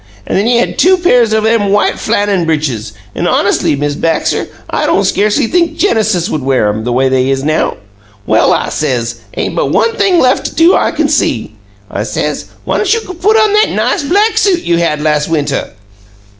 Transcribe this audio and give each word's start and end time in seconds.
An' 0.25 0.47
he 0.47 0.57
had 0.57 0.79
two 0.79 0.97
pairs 0.97 1.31
o' 1.31 1.41
them 1.41 1.67
white 1.69 1.99
flannen 1.99 2.45
britches, 2.45 2.93
but 3.13 3.25
hones'ly, 3.25 3.75
Miz 3.75 3.95
Baxter, 3.95 4.47
I 4.67 4.87
don't 4.87 5.03
scarcely 5.05 5.45
think 5.45 5.77
Genesis 5.77 6.27
would 6.27 6.41
wear 6.41 6.69
'em, 6.69 6.85
the 6.85 6.91
way 6.91 7.07
they 7.07 7.29
is 7.29 7.43
now! 7.43 7.77
'Well,' 8.25 8.51
I 8.51 8.69
says, 8.69 9.17
'ain't 9.37 9.55
but 9.55 9.67
one 9.69 9.95
thing 9.97 10.17
lef' 10.19 10.41
to 10.41 10.55
do 10.55 10.73
I 10.75 10.89
can 10.89 11.07
see,' 11.07 11.53
I 11.91 12.01
says. 12.01 12.45
'Why 12.65 12.77
don't 12.77 12.91
you 12.91 13.01
go 13.05 13.13
put 13.13 13.37
on 13.37 13.53
that 13.53 13.69
nice 13.73 14.01
black 14.01 14.39
suit 14.39 14.63
you 14.63 14.77
had 14.77 15.01
las' 15.03 15.27
winter?'" 15.27 15.69